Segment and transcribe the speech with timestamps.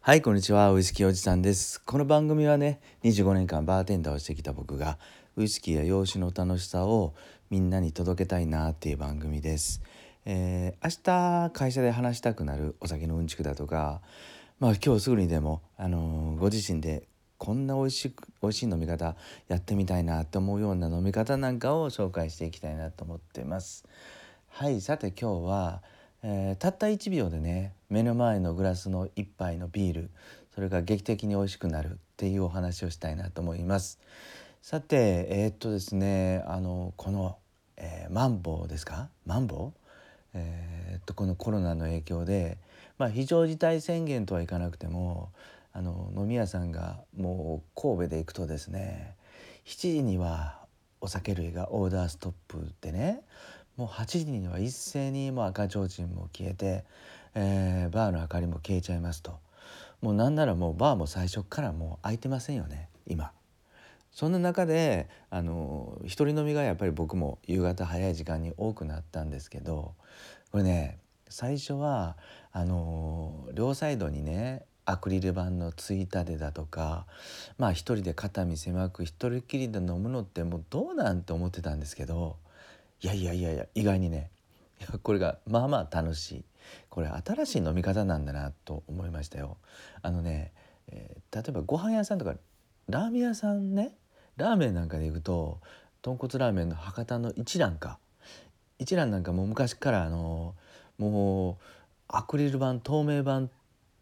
[0.00, 0.72] はい、こんにちは。
[0.72, 1.82] ウイスキーおじさんです。
[1.82, 4.96] この番組はね、25年間バーテンダーをしてきた僕が、
[5.36, 7.14] ウイスキーや洋酒の楽しさを
[7.50, 9.82] みんなに届けたいなっていう番組です。
[10.24, 14.00] えー明日会社で話したくなるお酒のうんちくだとか、
[14.60, 17.02] まあ今日すぐにでも、あのーご自身で
[17.36, 19.14] こんな美味しく美味しい飲み方
[19.48, 23.84] やってみたいなと思うような飲み方なんかを紹介していきたいなと思ってます。
[24.48, 25.82] はいさて今日は、
[26.30, 30.10] えーたった1秒でね目の前のグラスの一杯のビール
[30.54, 33.98] それが劇的に美味しくなるっていうお話をしたいなと思います。
[34.60, 37.38] さてえーっとですねあのこの、
[37.78, 39.08] えーマンボウですか？
[39.24, 39.80] マンボウ？
[40.34, 42.58] えーっとこのコロナの影響で、
[42.98, 45.30] まあ、非常事態宣言とはいかなくても
[45.72, 49.14] あの飲み屋さんがもう神戸で行くとですね
[49.64, 50.58] 7時には
[51.00, 53.22] お酒類がオーダーストップでね
[53.78, 56.84] もう8時には一斉にもう赤ちょうちんも消えて、
[57.34, 59.38] えーバーの明かりも消えちゃいますと
[60.02, 63.32] もうなんならもうバーも最初からもう開いてませんよね今。
[64.10, 69.94] そんな中であの一人飲みがやっぱり僕も夕方早い時間に多くなったんですけど
[70.50, 72.16] これね最初は
[72.50, 77.06] あの両サイドにねアクリル板のついたてだとか
[77.58, 82.36] まあ一人で肩身狭く一人きりで飲むのってもうどうなんて思ってたんですけど
[83.00, 84.30] いやいやいやいや意外にね。
[85.02, 86.44] これがまあまあ楽しい。
[86.90, 89.56] これ新しい飲み方なんだなと思いましたよ。
[90.02, 90.52] あのね、
[90.88, 92.34] えー例えばご飯屋さんとか
[92.88, 93.92] ラーメン屋さんね。
[94.36, 95.60] ラーメンなんかで行くと
[96.00, 97.98] 豚骨ラーメンの博多の一蘭か。
[98.78, 100.54] 一蘭なんかもう昔からあの
[100.96, 101.56] もう
[102.08, 103.48] アクリル板透明板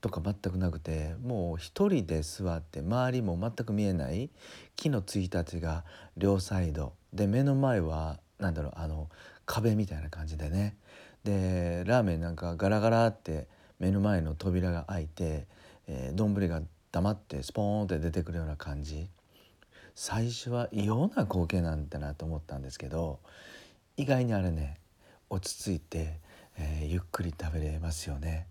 [0.00, 4.30] とか全くなくてもう一人で座って周りも全く見えない
[4.76, 5.84] 木のついたてが
[6.16, 6.92] 両サイド。
[7.12, 9.08] で目の前はなんだろうあの
[9.44, 10.76] 壁みたいな感じでね。
[11.24, 13.48] でラーメンなんかガラガラって
[13.78, 15.46] 目の前の扉が開いて
[15.88, 19.08] えー丼、が黙ってスポーンって出てくるような感じ。
[19.94, 23.18] 最初は異様な光景なんだなと思ったんですけど
[23.96, 24.78] 意外にあれね
[25.30, 26.20] 落ち着いて、
[26.58, 28.46] えーゆっくり食べれますよね。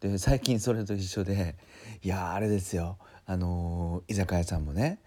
[0.00, 1.56] で最近それと一緒で
[2.02, 2.98] いやあれですよ。
[3.26, 4.98] あのー居酒屋さんもね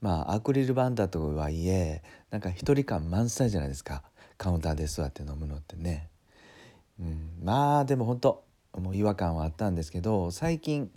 [0.00, 4.02] まあアクリル板だとはいえなんか一人感満載じゃないですか。
[4.38, 6.08] カウンターで座って飲むのってね。
[6.98, 8.44] うん、まあでも本当
[8.78, 10.90] もう違和感はあったんですけど最近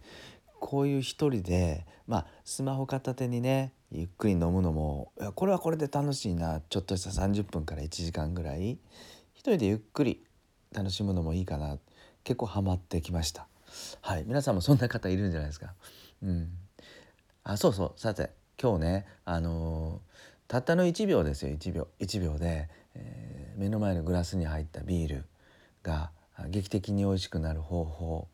[0.60, 6.62] こういう一人でまあスマホ片手にねゆっくり飲むのもこれはこれで楽しいな。
[6.70, 8.78] ちょっとした30分から1時間ぐらい
[9.34, 10.24] 一人でゆっくり
[10.74, 11.78] 楽しむのもいいかな。
[12.24, 13.48] 結構ハマってきました。
[14.02, 14.24] はい。
[14.26, 15.74] 皆さんもそんな方いるんじゃないですか。
[16.24, 16.48] うん。
[17.44, 18.00] あそうそう。
[18.00, 18.32] さて
[18.64, 20.14] 今日ねあのー
[20.48, 25.26] たったの1秒ですよ1秒1秒で、えー目の前のグラスに入ったビール
[25.84, 26.12] が
[26.50, 28.28] 劇的に美味しくなる方法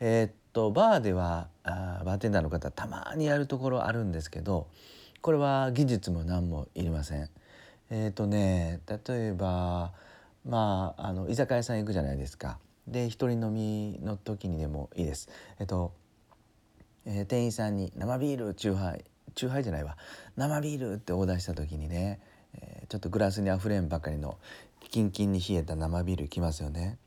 [0.00, 4.66] えーっとバーではあーバーテンダーの方たまにやるところあるんですけど
[5.20, 7.28] これは技術も何もいりません。
[7.90, 9.92] えーっとね例えば
[10.46, 12.58] まああの居酒屋さん行くじゃないですか。
[12.88, 15.28] で一人飲みの時にでもいいです。
[15.60, 15.92] えっと
[17.04, 19.04] えー店員さんに生ビールチューハイ
[19.36, 19.96] チューハイじゃないわ。
[20.36, 22.18] 生ビールってオーダーした時にね、
[22.54, 24.38] えーちょっとグラスにあふれんばかりの
[24.90, 26.98] キンキンに冷えた生ビールきますよね。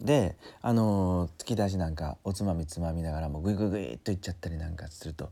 [0.00, 5.30] であの突き出しなんかおつまみつまみながらもグイグイグイっといっちゃったりなんかすると、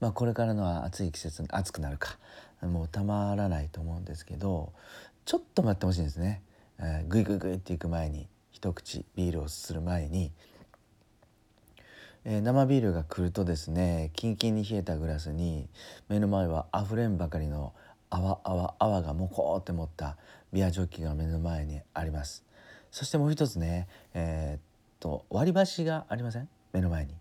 [0.00, 2.18] まあ、これからの暑い季節暑くなるか。
[2.62, 4.72] もうたまらないと思うんですけど
[5.26, 6.42] ちょっと待ってほしいんですね、
[6.78, 10.32] えーグイグイグイっていく前に一口ビールをする前に、
[12.28, 15.68] えー生ビールが来るとですねキンキンに冷えたグラスに
[16.08, 17.72] 目の前はあふれんばかりの
[18.10, 20.16] 泡泡泡がもこーって持った
[20.52, 22.44] ビアジョッキが目の前にあります。
[22.90, 24.60] そしてもう一つねえーっ
[24.98, 26.48] と割り箸がありません？
[26.72, 27.14] 目の前に、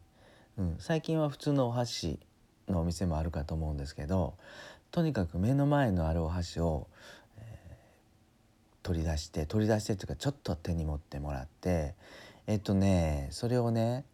[0.57, 2.19] うん、最近は普通のお箸
[2.67, 4.33] のお店もあるかと思うんですけど
[4.91, 6.87] とにかく目の前のあるお箸を、
[7.37, 7.55] えー
[8.81, 11.95] 取り出して取り出してっていうかちょっと手に持ってもらって
[12.45, 14.05] えっとねそれをね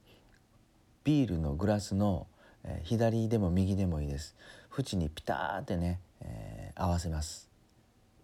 [1.03, 2.28] ビールのグラスの、
[2.64, 4.35] えー左でも右でもいいです。
[4.78, 7.49] 縁にピターってね、えー合わせます。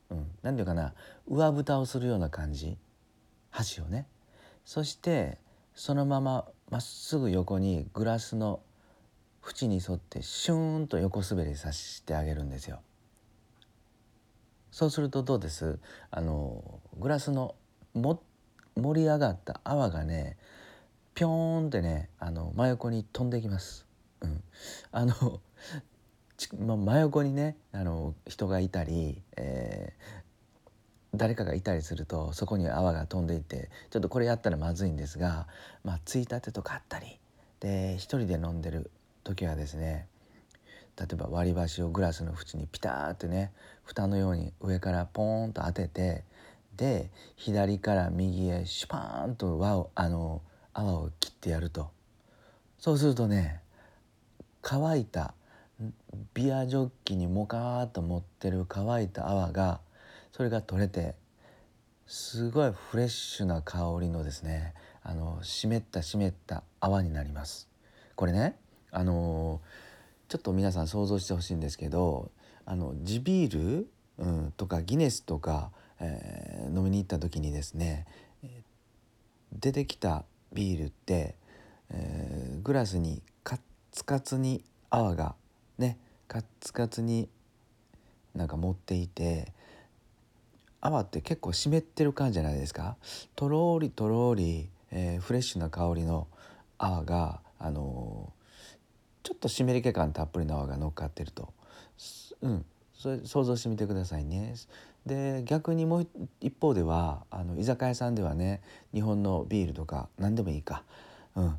[0.09, 0.93] うん、なんていうかな
[1.27, 2.77] 上蓋をするような感じ。
[3.49, 4.07] 箸をね。
[4.63, 5.37] そして
[5.75, 8.61] そのまままっすぐ横にグラスの
[9.47, 12.79] 縁に沿ってシューンと横滑りさせてあげるんですよ。
[14.71, 15.79] そうするとどうです？
[16.11, 17.55] あのグラスの
[17.93, 18.21] も
[18.75, 20.37] 盛り上がった泡がね
[21.17, 23.87] ぴょーんってねあの真横に飛んできます。
[24.21, 24.43] うん、
[24.91, 25.41] あの
[26.59, 30.17] ま真横にねあの人がいたり、えー
[31.15, 35.47] 誰かがいたりするとそこに泡が飛んでいってちょっとこれやったらまずいんですが、
[35.83, 37.17] まあ、ついたてとかあったり
[37.59, 38.91] で一人で飲んでる
[39.23, 40.05] 時はですね
[40.99, 43.51] 例えば割り箸をグラスの縁にピターってね
[43.83, 46.23] 蓋のように上からポーンと当てて
[46.75, 50.41] で左から右へシュパーンと輪をあの
[50.77, 51.89] 泡を切ってやると。
[52.77, 53.61] そうするとね
[54.61, 55.33] 乾いた
[56.35, 59.79] ビアジョッキにモカーっと持ってる乾いた泡が
[60.31, 61.15] それが取れて
[62.05, 67.67] すごいフレッシュな香りのですねあの湿った湿った泡になります。
[68.15, 68.55] これね
[68.91, 69.61] あの
[70.27, 72.31] ちょっと皆さん想像してほしいんですけど
[72.65, 73.87] あの地ビール、
[74.19, 78.05] うん、とかギネスとか、えー、飲みに行った時にですね
[79.51, 81.35] 出てきたビールって、
[81.89, 83.59] えー、グラスにカッ
[83.91, 85.35] ツカツに泡が
[85.77, 85.97] ね
[86.27, 87.29] カッツカツに
[88.35, 89.51] なんか持っていて
[90.79, 92.97] 泡って結構湿ってる感じじゃないですか？
[93.35, 96.27] とろりとろり、えー、フレッシュな香りの
[96.77, 98.31] 泡があの
[99.23, 101.51] ちょっと湿り気感たっぷりの泡が乗っかってると、
[102.41, 102.65] うん、
[102.97, 104.55] それ想像してみてくださいね。
[105.05, 106.07] で逆にもう
[106.41, 108.61] 一方ではあの居酒屋さんではね
[108.93, 110.83] 日本のビールとか何でもいいか、
[111.35, 111.57] うん、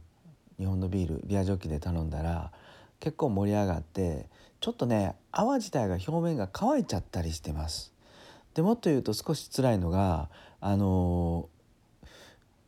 [0.59, 2.53] 日本のビールビアジョッキで頼んだら
[3.01, 4.27] 結構盛り上がって
[4.61, 7.95] ちょっとね泡自体が表面が乾いちゃったりしてます。
[8.55, 10.29] でもっと言うと少し辛いのが
[10.61, 11.49] あの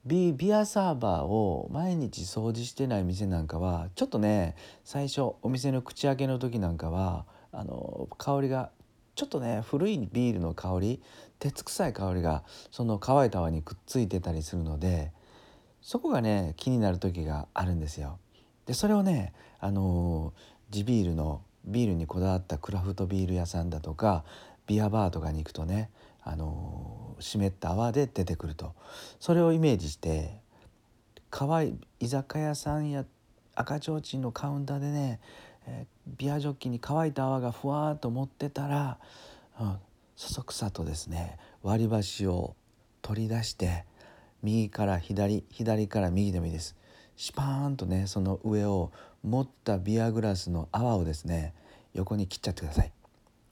[0.06, 8.70] ビビアサーバーを毎日掃除してない店なんかはちょっとね最初お店の口開けの時なんかはあの香りが
[9.14, 11.02] ちょっとね古いビールの香り
[11.38, 15.12] 鉄臭い香りがその乾いた泡にくっついてたりするので
[15.82, 18.19] そこがね気になる時があるんですよ。
[18.67, 20.32] でそれをねあの
[20.70, 24.25] 地ビールのビールにこだわったクラフトビール屋さんだとか
[24.67, 25.91] ビアバーとかに行くとね
[26.23, 28.75] あの湿った泡で出てくると
[29.19, 30.38] それをイメージして
[31.31, 33.05] 乾い居酒屋さんや
[33.55, 35.20] 赤ちょうちんのカウンターでね、
[35.70, 38.99] えー、ビアジョッキに乾いた泡がふわーっと持ってたら、
[39.61, 39.76] うん、
[40.17, 42.56] そそくさとですね割り箸を
[43.02, 43.84] 取り出して
[44.43, 46.76] 右から左左から右でもいいです。
[47.17, 48.90] シパーンとねその上を
[49.22, 51.55] 持ったビアグラスの泡をですね
[51.93, 52.93] 横に切っちゃってください。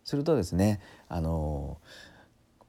[0.05, 2.19] するとですねあのー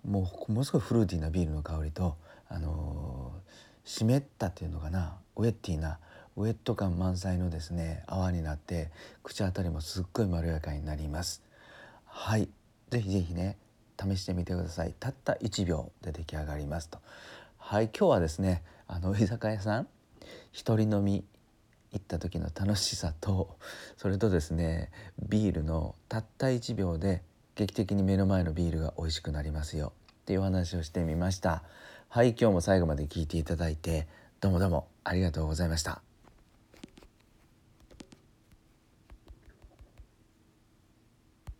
[0.05, 2.15] もうものすごいフルーティーなビールの香りと、
[2.47, 5.99] あのー、湿ったっていうのかなウェッティーな
[6.39, 8.91] ウェット感満載のですね泡になって
[9.23, 11.43] 口当たりもすっごいまろやかになります。
[12.05, 12.47] はい。
[12.89, 13.57] ぜひぜひね
[14.01, 14.95] 試してみてください。
[14.97, 16.99] たった1秒で出来上がりますと。
[17.57, 17.89] はい。
[17.89, 19.87] 今日はですねあの居酒屋さん
[20.53, 21.25] 一人飲み
[21.91, 23.57] 行った時の楽しさと
[23.97, 24.91] それとですね
[25.27, 27.21] ビールのたった1秒で
[27.55, 29.91] 劇的に目の前のビールが美味しくなりますよ。
[30.21, 31.63] っていうお話をしてみました。
[32.07, 32.29] はい。
[32.29, 34.07] 今日も最後まで聞いていただいて
[34.39, 36.01] どうもどうもありがとうございました。